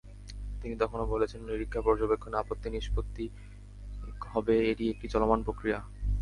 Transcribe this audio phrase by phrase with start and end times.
[0.61, 3.25] তিনি তখনো বলেছেন, নিরীক্ষা পর্যবেক্ষণে আপত্তি নিষ্পত্তি
[4.27, 5.79] হবে, এটি একটি চলমান প্রক্রিয়া।